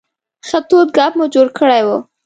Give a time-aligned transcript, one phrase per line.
[0.47, 1.89] ښه تود ګپ مو جوړ کړی و.